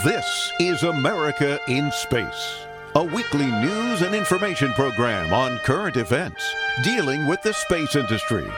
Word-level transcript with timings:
This 0.00 0.50
is 0.58 0.84
America 0.84 1.60
in 1.68 1.92
Space, 1.92 2.64
a 2.94 3.04
weekly 3.04 3.44
news 3.44 4.00
and 4.00 4.14
information 4.14 4.72
program 4.72 5.34
on 5.34 5.58
current 5.58 5.98
events 5.98 6.42
dealing 6.82 7.26
with 7.26 7.42
the 7.42 7.52
space 7.52 7.94
industry. 7.94 8.50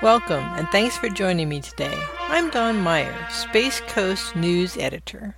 Welcome, 0.00 0.44
and 0.54 0.68
thanks 0.68 0.96
for 0.96 1.08
joining 1.08 1.48
me 1.48 1.60
today. 1.60 2.00
I'm 2.20 2.50
Dawn 2.50 2.78
Meyer, 2.82 3.28
Space 3.30 3.80
Coast 3.80 4.36
News 4.36 4.76
Editor. 4.76 5.34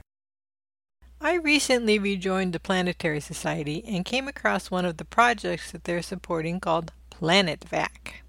I 1.18 1.36
recently 1.36 1.98
rejoined 1.98 2.52
the 2.52 2.60
Planetary 2.60 3.20
Society 3.20 3.82
and 3.86 4.04
came 4.04 4.28
across 4.28 4.70
one 4.70 4.84
of 4.84 4.98
the 4.98 5.06
projects 5.06 5.72
that 5.72 5.84
they're 5.84 6.02
supporting 6.02 6.60
called 6.60 6.92
PlanetVac. 7.10 8.25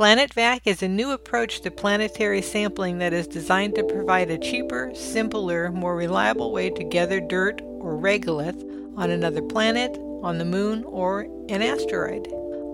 PlanetVac 0.00 0.62
is 0.64 0.82
a 0.82 0.88
new 0.88 1.10
approach 1.10 1.60
to 1.60 1.70
planetary 1.70 2.40
sampling 2.40 2.96
that 3.00 3.12
is 3.12 3.28
designed 3.28 3.74
to 3.74 3.84
provide 3.84 4.30
a 4.30 4.38
cheaper, 4.38 4.90
simpler, 4.94 5.70
more 5.70 5.94
reliable 5.94 6.52
way 6.52 6.70
to 6.70 6.84
gather 6.84 7.20
dirt 7.20 7.60
or 7.60 7.98
regolith 7.98 8.58
on 8.96 9.10
another 9.10 9.42
planet, 9.42 9.94
on 10.22 10.38
the 10.38 10.44
moon, 10.46 10.84
or 10.84 11.26
an 11.50 11.60
asteroid. 11.60 12.26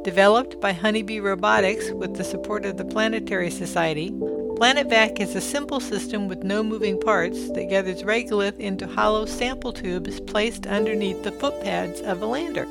Developed 0.04 0.60
by 0.60 0.70
Honeybee 0.70 1.18
Robotics 1.18 1.90
with 1.90 2.14
the 2.14 2.22
support 2.22 2.64
of 2.64 2.76
the 2.76 2.84
Planetary 2.84 3.50
Society, 3.50 4.12
PlanetVac 4.12 5.18
is 5.18 5.34
a 5.34 5.40
simple 5.40 5.80
system 5.80 6.28
with 6.28 6.44
no 6.44 6.62
moving 6.62 6.96
parts 7.00 7.50
that 7.54 7.68
gathers 7.68 8.04
regolith 8.04 8.60
into 8.60 8.86
hollow 8.86 9.26
sample 9.26 9.72
tubes 9.72 10.20
placed 10.20 10.68
underneath 10.68 11.24
the 11.24 11.32
footpads 11.32 12.00
of 12.02 12.22
a 12.22 12.26
lander. 12.26 12.68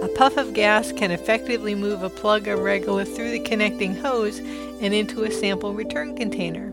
A 0.00 0.08
puff 0.08 0.36
of 0.36 0.54
gas 0.54 0.92
can 0.92 1.10
effectively 1.10 1.74
move 1.74 2.04
a 2.04 2.10
plug 2.10 2.46
of 2.46 2.60
regolith 2.60 3.16
through 3.16 3.32
the 3.32 3.40
connecting 3.40 3.96
hose 3.96 4.38
and 4.38 4.94
into 4.94 5.24
a 5.24 5.30
sample 5.30 5.74
return 5.74 6.16
container. 6.16 6.70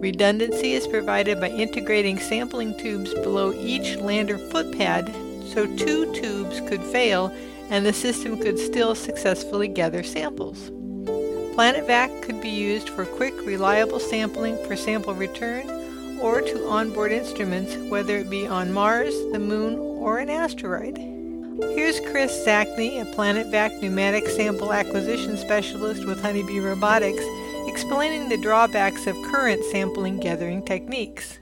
Redundancy 0.00 0.72
is 0.72 0.88
provided 0.88 1.40
by 1.40 1.50
integrating 1.50 2.18
sampling 2.18 2.76
tubes 2.76 3.14
below 3.14 3.52
each 3.52 3.96
lander 3.98 4.36
footpad 4.36 5.12
so 5.46 5.64
two 5.76 6.12
tubes 6.12 6.60
could 6.68 6.82
fail 6.82 7.32
and 7.70 7.86
the 7.86 7.92
system 7.92 8.36
could 8.36 8.58
still 8.58 8.96
successfully 8.96 9.68
gather 9.68 10.02
samples. 10.02 10.70
PlanetVac 11.56 12.22
could 12.22 12.40
be 12.40 12.50
used 12.50 12.88
for 12.88 13.06
quick, 13.06 13.34
reliable 13.46 14.00
sampling 14.00 14.58
for 14.66 14.74
sample 14.74 15.14
return 15.14 15.70
or 16.20 16.40
to 16.40 16.66
onboard 16.66 17.12
instruments, 17.12 17.76
whether 17.88 18.18
it 18.18 18.28
be 18.28 18.44
on 18.44 18.72
Mars, 18.72 19.14
the 19.30 19.38
Moon, 19.38 19.78
or 19.78 20.18
an 20.18 20.30
asteroid. 20.30 21.15
Here's 21.58 22.00
Kris 22.00 22.44
Zacny, 22.44 23.00
a 23.00 23.06
PlanetVac 23.16 23.80
pneumatic 23.80 24.28
sample 24.28 24.74
acquisition 24.74 25.38
specialist 25.38 26.04
with 26.04 26.20
Honeybee 26.20 26.60
Robotics, 26.60 27.24
explaining 27.66 28.28
the 28.28 28.36
drawbacks 28.36 29.06
of 29.06 29.16
current 29.22 29.64
sampling 29.64 30.18
gathering 30.18 30.62
techniques. 30.62 31.38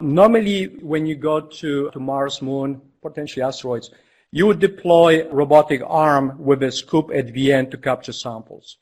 Normally, 0.00 0.64
when 0.80 1.06
you 1.06 1.14
go 1.14 1.40
to, 1.40 1.90
to 1.92 2.00
Mars, 2.00 2.42
Moon, 2.42 2.80
potentially 3.02 3.44
asteroids, 3.44 3.92
you 4.32 4.48
would 4.48 4.58
deploy 4.58 5.28
robotic 5.28 5.80
arm 5.86 6.34
with 6.38 6.64
a 6.64 6.72
scoop 6.72 7.12
at 7.14 7.32
the 7.32 7.52
end 7.52 7.70
to 7.70 7.76
capture 7.76 8.12
samples. 8.12 8.78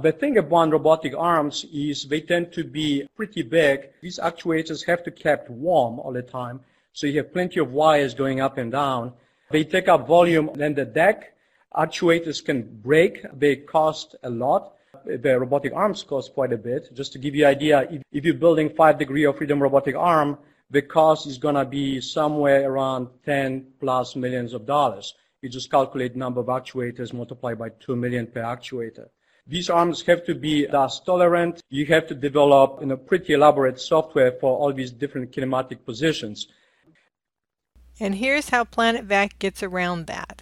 The 0.00 0.12
thing 0.12 0.38
about 0.38 0.70
robotic 0.70 1.12
arms 1.16 1.66
is 1.72 2.04
they 2.04 2.20
tend 2.20 2.52
to 2.52 2.62
be 2.62 3.08
pretty 3.16 3.42
big. 3.42 3.88
These 4.00 4.20
actuators 4.20 4.86
have 4.86 5.02
to 5.04 5.10
kept 5.10 5.50
warm 5.50 5.98
all 5.98 6.12
the 6.12 6.22
time, 6.22 6.60
so 6.92 7.08
you 7.08 7.18
have 7.18 7.32
plenty 7.32 7.58
of 7.58 7.72
wires 7.72 8.14
going 8.14 8.40
up 8.40 8.58
and 8.58 8.70
down. 8.70 9.12
They 9.50 9.64
take 9.64 9.88
up 9.88 10.06
volume 10.06 10.48
and 10.60 10.76
the 10.76 10.84
deck 10.84 11.34
actuators 11.76 12.44
can 12.44 12.62
break. 12.62 13.24
They 13.36 13.56
cost 13.56 14.14
a 14.22 14.30
lot. 14.30 14.74
The 15.04 15.40
robotic 15.40 15.72
arms 15.74 16.02
cost 16.04 16.34
quite 16.34 16.52
a 16.52 16.58
bit. 16.58 16.94
Just 16.94 17.12
to 17.12 17.18
give 17.18 17.34
you 17.34 17.46
an 17.46 17.50
idea, 17.50 17.88
if, 17.90 18.02
if 18.12 18.24
you're 18.24 18.34
building 18.34 18.70
five 18.70 18.98
degree 18.98 19.24
of 19.24 19.36
freedom 19.36 19.60
robotic 19.60 19.96
arm, 19.96 20.38
the 20.70 20.82
cost 20.82 21.26
is 21.26 21.38
going 21.38 21.56
to 21.56 21.64
be 21.64 22.00
somewhere 22.00 22.70
around 22.70 23.08
10 23.24 23.66
plus 23.80 24.14
millions 24.14 24.52
of 24.52 24.66
dollars. 24.66 25.14
You 25.42 25.48
just 25.48 25.70
calculate 25.70 26.14
number 26.14 26.40
of 26.40 26.46
actuators 26.46 27.12
multiplied 27.12 27.58
by 27.58 27.70
2 27.70 27.96
million 27.96 28.26
per 28.26 28.42
actuator. 28.42 29.08
These 29.46 29.68
arms 29.68 30.02
have 30.02 30.24
to 30.26 30.34
be 30.34 30.66
dust 30.66 31.04
tolerant. 31.06 31.60
You 31.70 31.86
have 31.86 32.06
to 32.08 32.14
develop 32.14 32.78
you 32.80 32.86
know, 32.86 32.96
pretty 32.96 33.32
elaborate 33.32 33.80
software 33.80 34.32
for 34.32 34.56
all 34.56 34.72
these 34.72 34.92
different 34.92 35.32
kinematic 35.32 35.84
positions. 35.84 36.46
And 38.00 38.14
here's 38.14 38.48
how 38.48 38.64
PlanetVac 38.64 39.38
gets 39.38 39.62
around 39.62 40.06
that. 40.06 40.40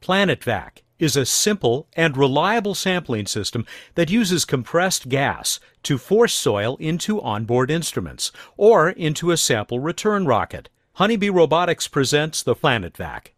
PlanetVac 0.00 0.82
is 1.00 1.16
a 1.16 1.26
simple 1.26 1.88
and 1.94 2.16
reliable 2.16 2.74
sampling 2.74 3.26
system 3.26 3.66
that 3.96 4.10
uses 4.10 4.44
compressed 4.44 5.08
gas 5.08 5.58
to 5.82 5.98
force 5.98 6.34
soil 6.34 6.76
into 6.78 7.20
onboard 7.20 7.70
instruments 7.70 8.30
or 8.56 8.90
into 8.90 9.32
a 9.32 9.36
sample 9.36 9.80
return 9.80 10.24
rocket. 10.24 10.68
Honeybee 10.94 11.30
Robotics 11.30 11.88
presents 11.88 12.42
the 12.42 12.54
PlanetVac. 12.54 13.28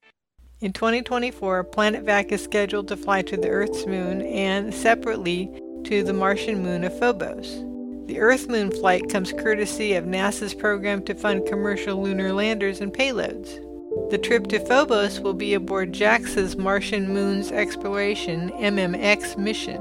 In 0.60 0.74
2024, 0.74 1.64
PlanetVac 1.64 2.32
is 2.32 2.44
scheduled 2.44 2.88
to 2.88 2.96
fly 2.96 3.22
to 3.22 3.36
the 3.38 3.48
Earth's 3.48 3.86
moon 3.86 4.20
and, 4.22 4.74
separately, 4.74 5.50
to 5.84 6.02
the 6.02 6.12
Martian 6.12 6.62
moon 6.62 6.84
of 6.84 6.98
Phobos. 6.98 7.69
The 8.10 8.18
Earth 8.18 8.48
Moon 8.48 8.72
flight 8.72 9.08
comes 9.08 9.32
courtesy 9.32 9.94
of 9.94 10.04
NASA's 10.04 10.52
program 10.52 11.04
to 11.04 11.14
fund 11.14 11.46
commercial 11.46 12.02
lunar 12.02 12.32
landers 12.32 12.80
and 12.80 12.92
payloads. 12.92 13.60
The 14.10 14.18
trip 14.18 14.48
to 14.48 14.58
Phobos 14.58 15.20
will 15.20 15.32
be 15.32 15.54
aboard 15.54 15.92
JAXA's 15.92 16.56
Martian 16.56 17.14
Moons 17.14 17.52
Exploration 17.52 18.50
MMX 18.50 19.38
mission. 19.38 19.80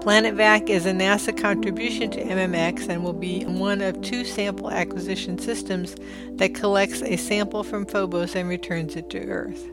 PlanetVac 0.00 0.70
is 0.70 0.86
a 0.86 0.92
NASA 0.92 1.38
contribution 1.38 2.10
to 2.12 2.24
MMX 2.24 2.88
and 2.88 3.04
will 3.04 3.12
be 3.12 3.44
one 3.44 3.82
of 3.82 4.00
two 4.00 4.24
sample 4.24 4.70
acquisition 4.70 5.36
systems 5.38 5.96
that 6.36 6.54
collects 6.54 7.02
a 7.02 7.18
sample 7.18 7.62
from 7.62 7.84
Phobos 7.84 8.34
and 8.34 8.48
returns 8.48 8.96
it 8.96 9.10
to 9.10 9.20
Earth. 9.26 9.68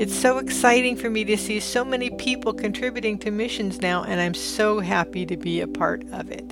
It's 0.00 0.16
so 0.16 0.38
exciting 0.38 0.96
for 0.96 1.08
me 1.08 1.24
to 1.26 1.36
see 1.36 1.60
so 1.60 1.84
many 1.84 2.10
people 2.10 2.52
contributing 2.52 3.18
to 3.20 3.30
missions 3.30 3.80
now, 3.80 4.02
and 4.02 4.20
I'm 4.20 4.34
so 4.34 4.80
happy 4.80 5.24
to 5.26 5.36
be 5.36 5.60
a 5.60 5.68
part 5.68 6.02
of 6.10 6.28
it. 6.32 6.50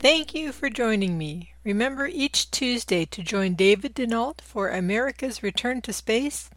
Thank 0.00 0.32
you 0.32 0.52
for 0.52 0.70
joining 0.70 1.18
me. 1.18 1.54
Remember 1.64 2.06
each 2.06 2.52
Tuesday 2.52 3.04
to 3.06 3.20
join 3.20 3.54
David 3.54 3.96
Denault 3.96 4.40
for 4.40 4.68
America's 4.68 5.42
Return 5.42 5.82
to 5.82 5.92
Space, 5.92 6.50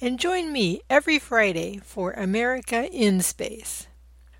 and 0.00 0.18
join 0.18 0.50
me 0.50 0.80
every 0.88 1.18
Friday 1.18 1.78
for 1.84 2.12
America 2.12 2.90
in 2.90 3.20
Space. 3.20 3.86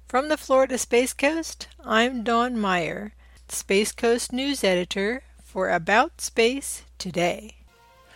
From 0.08 0.30
the 0.30 0.38
Florida 0.38 0.78
Space 0.78 1.12
Coast, 1.12 1.68
I'm 1.84 2.24
Dawn 2.24 2.58
Meyer, 2.58 3.12
Space 3.50 3.92
Coast 3.92 4.32
News 4.32 4.64
Editor 4.64 5.22
for 5.44 5.68
About 5.68 6.22
Space 6.22 6.84
Today. 6.96 7.56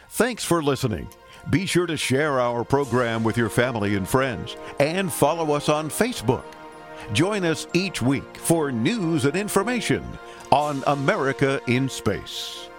Thanks 0.09 0.43
for 0.43 0.63
listening. 0.63 1.07
Be 1.51 1.67
sure 1.67 1.87
to 1.87 1.99
share 1.99 2.41
our 2.41 2.65
program 2.65 3.25
with 3.25 3.37
your 3.37 3.51
family 3.51 3.95
and 3.95 4.09
friends 4.09 4.57
and 4.79 5.13
follow 5.13 5.53
us 5.53 5.69
on 5.69 5.91
Facebook. 5.91 6.45
Join 7.13 7.45
us 7.45 7.67
each 7.75 8.01
week 8.01 8.37
for 8.37 8.73
news 8.73 9.25
and 9.25 9.37
information 9.37 10.05
on 10.51 10.83
America 10.87 11.61
in 11.67 11.89
Space. 11.89 12.70